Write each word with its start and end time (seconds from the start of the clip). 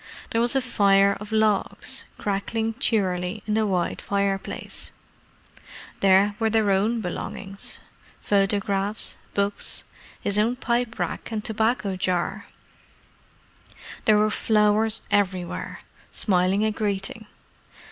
There 0.31 0.41
was 0.41 0.55
a 0.55 0.63
fire 0.63 1.15
of 1.19 1.31
logs, 1.31 2.05
crackling 2.17 2.73
cheerily 2.79 3.43
in 3.45 3.53
the 3.53 3.67
wide 3.67 4.01
fireplace: 4.01 4.91
there 5.99 6.33
were 6.39 6.49
their 6.49 6.71
own 6.71 7.01
belongings—photographs, 7.01 9.15
books, 9.35 9.83
his 10.19 10.39
own 10.39 10.55
pipe 10.55 10.97
rack 10.97 11.31
and 11.31 11.45
tobacco 11.45 11.95
jar: 11.97 12.47
there 14.05 14.17
were 14.17 14.31
flowers 14.31 15.03
everywhere, 15.11 15.81
smiling 16.11 16.63
a 16.65 16.71
greeting. 16.71 17.27